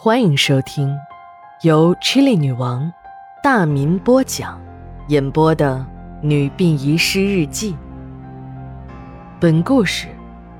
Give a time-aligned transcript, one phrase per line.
[0.00, 0.96] 欢迎收听
[1.62, 2.92] 由 Chili 女王
[3.42, 4.56] 大民播讲、
[5.08, 5.74] 演播的
[6.22, 7.72] 《女病遗失日记》。
[9.40, 10.06] 本故事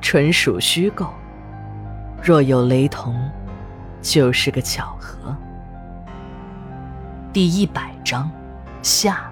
[0.01, 1.07] 纯属虚构，
[2.21, 3.15] 若有雷同，
[4.03, 5.33] 就是个巧合。
[7.33, 8.29] 第一百章
[8.83, 9.31] 下。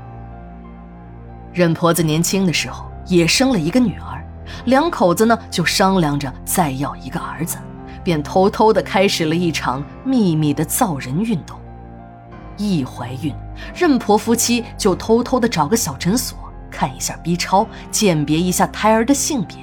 [1.53, 4.25] 任婆子年轻的时候也生了一个女儿，
[4.67, 7.59] 两口子呢就商量着再要一个儿子。
[8.07, 11.59] 便偷偷的开始了一场秘密的造人运动。
[12.57, 13.35] 一怀孕，
[13.75, 16.39] 任婆夫妻就偷偷的找个小诊所
[16.71, 19.57] 看一下 B 超，鉴别一下胎儿的性别。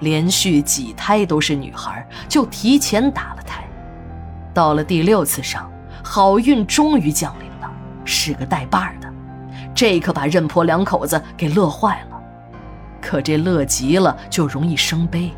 [0.00, 3.62] 连续几胎都是女孩，就提前打了胎。
[4.54, 5.70] 到了第六次上，
[6.02, 7.70] 好运终于降临了，
[8.06, 9.12] 是个带把的。
[9.74, 12.18] 这可把任婆两口子给乐坏了。
[12.98, 15.30] 可这乐极了，就容易生悲。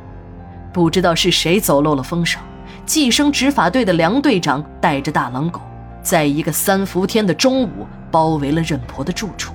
[0.75, 2.43] 不知道是谁走漏了风声，
[2.85, 5.61] 计生执法队的梁队长带着大狼狗，
[6.03, 9.55] 在一个三伏天的中午包围了任婆的住处。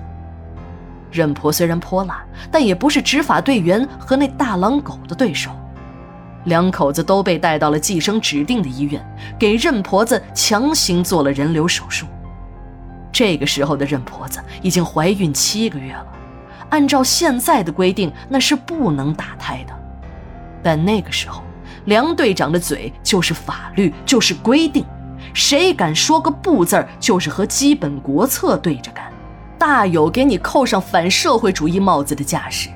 [1.12, 5.52] 任婆虽然泼辣，但也不是执法队员和那大狼狗的对手。
[6.45, 9.06] 两口子都被带到了计生指定的医院，
[9.38, 12.06] 给任婆子强行做了人流手术。
[13.12, 16.08] 这个时候的任婆子已经怀孕七个月了，
[16.70, 19.78] 按照现在的规定，那是不能打胎的。
[20.64, 21.44] 但那个时候，
[21.86, 24.86] 梁队长的嘴就是法律，就是规定，
[25.34, 29.12] 谁敢说个不字儿，就是和基本国策对着干，
[29.58, 32.70] 大有给你扣上反社会主义帽子的架势。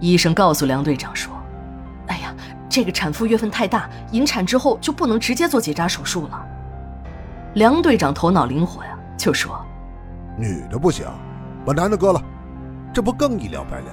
[0.00, 1.32] 医生告诉梁队长说
[2.08, 2.34] ：“哎呀，
[2.68, 6.46] 这个产妇月份太大，引产之后就不能直接做结扎手术了。”
[7.54, 9.58] 梁队长头脑灵活呀，就说
[10.36, 11.06] ：“女的不行，
[11.64, 12.22] 把男的割了，
[12.92, 13.86] 这不更一了百了？”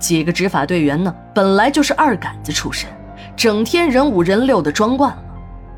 [0.00, 2.90] 几个执法队员呢，本来就是二杆子出身，
[3.36, 5.22] 整天人五人六的装惯了，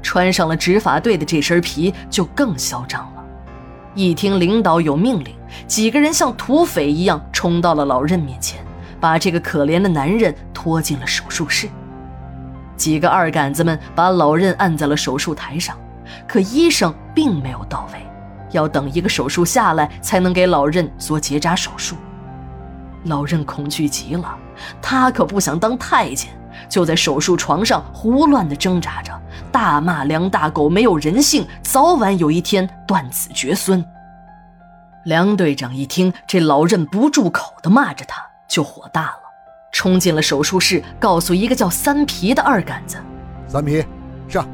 [0.01, 3.25] 穿上了执法队的这身皮，就更嚣张了。
[3.95, 5.35] 一听领导有命令，
[5.67, 8.65] 几个人像土匪一样冲到了老任面前，
[9.01, 11.69] 把这个可怜的男人拖进了手术室。
[12.77, 15.77] 几个二杆子们把老任按在了手术台上，
[16.27, 17.99] 可医生并没有到位，
[18.53, 21.97] 要等一个手术下来才能给老任做结扎手术。
[23.05, 24.37] 老任恐惧极了，
[24.81, 26.31] 他可不想当太监，
[26.69, 29.13] 就在手术床上胡乱地挣扎着，
[29.51, 33.85] 大骂梁大狗没有人性，早晚有一天断子绝孙。
[35.05, 39.21] 梁队长一听这老任不住口的骂着他，就火大了，
[39.73, 42.99] 冲进了手术室，告诉一个叫三皮的二杆子
[43.49, 43.85] ：“三皮，
[44.29, 44.47] 上，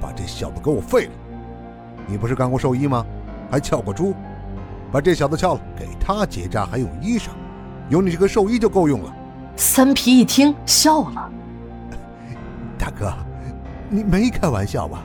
[0.00, 1.12] 把这小子给我废了！
[2.06, 3.04] 你不是干过兽医吗？
[3.50, 4.14] 还撬过猪？”
[4.92, 7.32] 把这小子撬了，给他结扎还用医生？
[7.88, 9.14] 有你这个兽医就够用了。
[9.54, 11.30] 三皮一听笑了
[12.78, 13.12] ：“大哥，
[13.88, 15.02] 你没开玩笑吧？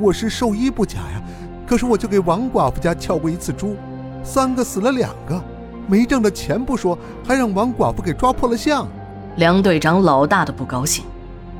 [0.00, 1.22] 我是兽医不假呀，
[1.66, 3.76] 可是我就给王寡妇家撬过一次猪，
[4.22, 5.42] 三个死了两个，
[5.86, 8.88] 没挣的钱不说，还让王寡妇给抓破了相。”
[9.36, 11.04] 梁队长老大的不高兴，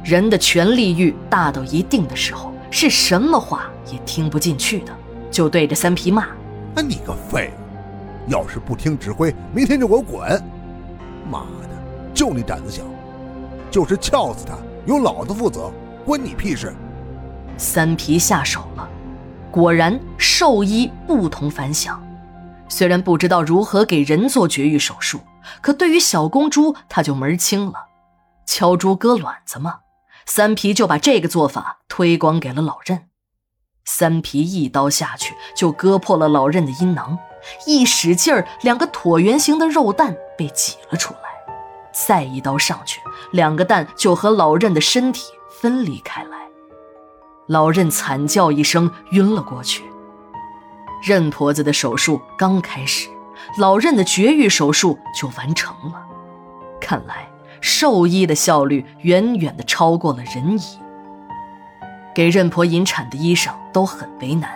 [0.05, 4.93] 人的权力欲大到一定的时候，是什么话也听不进去的，
[5.31, 6.27] 就对着三皮骂。
[6.75, 7.62] 那你个废物！
[8.27, 10.21] 要是不听指挥，明天就给我滚！
[11.29, 11.69] 妈的，
[12.15, 12.83] 就你胆子小，
[13.71, 14.55] 就是撬死他，
[14.87, 15.73] 由老子负责，
[16.05, 16.75] 关你屁事！
[17.57, 18.89] 三皮下手了，
[19.51, 22.03] 果然兽医不同凡响。
[22.69, 25.21] 虽然不知道如何给人做绝育手术，
[25.61, 27.75] 可对于小公猪他就门清了。
[28.47, 29.81] 敲猪割卵子嘛，
[30.27, 33.09] 三皮就把这个做法推广给了老任。
[33.85, 37.19] 三皮一刀下去，就割破了老任的阴囊，
[37.67, 41.21] 一使劲儿，两个椭圆形的肉蛋被挤了出来。
[41.93, 43.01] 再一刀上去，
[43.33, 46.31] 两个蛋就和老任的身体分离开来。
[47.49, 49.85] 老任惨叫一声，晕了过去。
[51.03, 53.09] 任婆子的手术刚开始，
[53.59, 56.07] 老任的绝育手术就完成了。
[56.81, 57.29] 看来
[57.61, 60.79] 兽医的效率远远的超过了人医。
[62.15, 64.51] 给任婆引产的医生都很为难，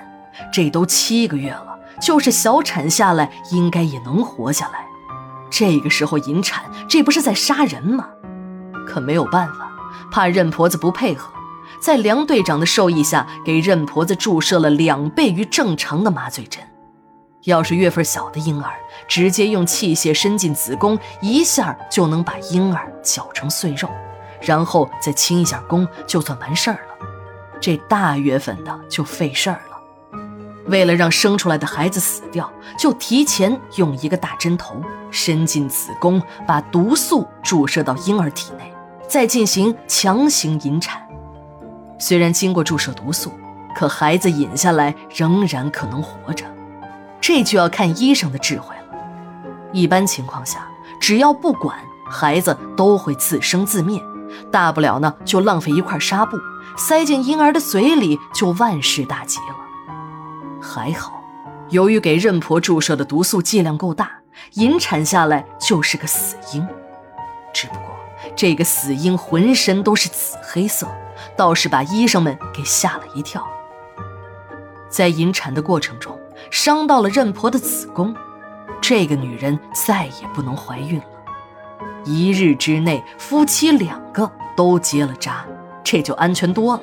[0.53, 1.66] 这都七个月了，
[2.01, 4.87] 就是小产下来应该也能活下来。
[5.51, 8.09] 这个时候引产，这不是在杀人吗？
[8.87, 9.71] 可没有办法，
[10.11, 11.33] 怕任婆子不配合，
[11.81, 16.63] 在梁队长的授意下，给任婆子注射了两倍于正常的麻醉针。
[17.45, 18.73] 要是月份小的婴儿，
[19.07, 23.89] 直接用器械伸进子宫，一下就能把婴儿绞成碎肉，
[24.41, 27.07] 然后再清一下宫，就算完事儿了。
[27.61, 29.76] 这大月份的就费事儿了。
[30.69, 34.81] 为了让生出来的孩子死掉，就提前用一个大针头
[35.11, 38.73] 伸进子宫，把毒素注射到婴儿体内，
[39.09, 41.01] 再进行强行引产。
[41.99, 43.33] 虽然经过注射毒素，
[43.75, 46.45] 可孩子引下来仍然可能活着，
[47.21, 48.83] 这就要看医生的智慧了。
[49.73, 50.67] 一般情况下，
[51.01, 51.79] 只要不管，
[52.11, 54.03] 孩子都会自生自灭，
[54.51, 56.37] 大不了呢就浪费一块纱布，
[56.77, 59.66] 塞进婴儿的嘴里，就万事大吉了。
[60.67, 61.23] 还好，
[61.71, 64.11] 由于给任婆注射的毒素剂量够大，
[64.55, 66.67] 引产下来就是个死婴。
[67.55, 67.97] 只不过
[68.35, 70.89] 这个死婴浑身都是紫黑色，
[71.37, 73.47] 倒是把医生们给吓了一跳。
[74.89, 76.19] 在引产的过程中，
[76.51, 78.15] 伤到了任婆的子宫，
[78.81, 81.05] 这个女人再也不能怀孕了。
[82.05, 85.45] 一日之内，夫妻两个都结了扎，
[85.83, 86.83] 这就安全多了。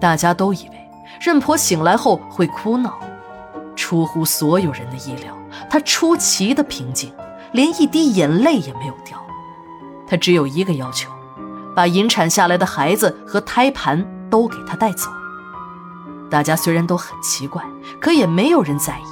[0.00, 0.87] 大家都以为
[1.20, 2.98] 任婆醒来后会哭闹，
[3.74, 5.36] 出乎所有人的意料，
[5.68, 7.12] 她出奇的平静，
[7.52, 9.18] 连一滴眼泪也没有掉。
[10.06, 11.10] 她只有一个要求，
[11.74, 15.08] 把引产下来的孩子和胎盘都给她带走。
[16.30, 17.64] 大家虽然都很奇怪，
[18.00, 19.02] 可也没有人在意。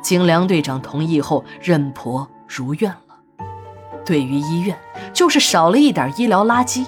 [0.00, 3.44] 经梁队长同意后，任婆如愿了。
[4.04, 4.76] 对于医院，
[5.12, 6.86] 就是少了一点医疗垃圾；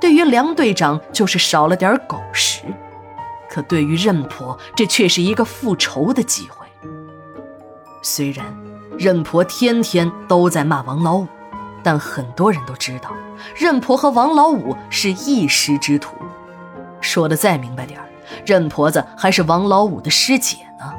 [0.00, 2.62] 对于梁队长，就是少了点狗食。
[3.58, 6.64] 可对于任婆，这却是一个复仇的机会。
[8.02, 8.46] 虽然
[8.96, 11.26] 任婆天天都在骂王老五，
[11.82, 13.10] 但很多人都知道，
[13.56, 16.14] 任婆和王老五是一师之徒。
[17.00, 18.06] 说的再明白点儿。
[18.46, 20.94] 任婆子还是王老五的师姐呢。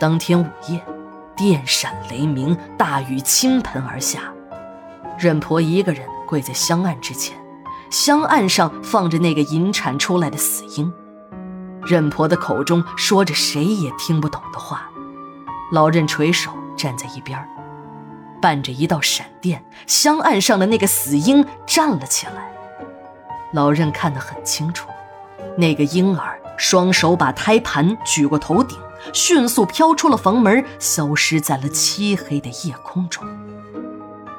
[0.00, 0.82] 当天午夜，
[1.36, 4.32] 电闪雷鸣，大雨倾盆而下。
[5.18, 7.36] 任婆一个人跪在香案之前，
[7.90, 10.90] 香案上放着那个引产出来的死婴。
[11.86, 14.90] 任婆的口中说着谁也听不懂的话。
[15.72, 17.38] 老任垂手站在一边，
[18.40, 22.52] 伴着一道闪电，香案上的那个死婴站了起来。
[23.52, 24.88] 老任看得很清楚。
[25.56, 28.78] 那个婴儿双手把胎盘举过头顶，
[29.12, 33.24] 迅速飘出了房门，消失在了漆黑的夜空中。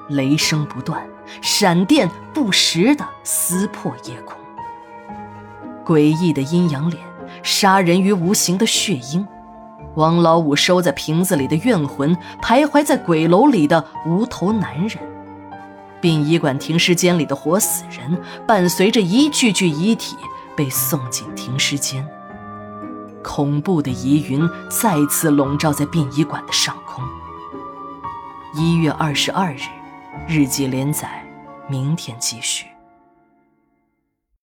[0.10, 1.08] 雷声不断，
[1.42, 4.38] 闪电不时地撕破夜空。
[5.86, 7.02] 诡异的阴阳脸，
[7.46, 9.26] 杀人于无形的血鹰，
[9.94, 14.98] 王老五收在瓶子里的怨魂，徘徊在鬼楼里的无头男人，
[16.02, 20.18] 殡仪馆停尸间里的活死人，伴随着一具具遗体。
[20.58, 22.08] 被送进停尸间，
[23.22, 27.04] 恐怖的疑云再次笼罩在殡仪馆的上空。
[28.54, 29.64] 一月二十二日，
[30.30, 31.26] 日记连载，
[31.68, 32.75] 明天继续。